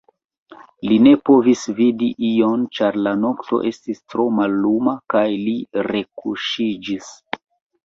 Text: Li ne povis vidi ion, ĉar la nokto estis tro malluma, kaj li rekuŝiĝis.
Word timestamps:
Li 0.85 0.95
ne 1.07 1.11
povis 1.29 1.65
vidi 1.79 2.07
ion, 2.29 2.63
ĉar 2.79 2.97
la 3.09 3.13
nokto 3.27 3.61
estis 3.73 4.01
tro 4.15 4.27
malluma, 4.41 4.97
kaj 5.17 5.25
li 5.45 5.57
rekuŝiĝis. 5.93 7.15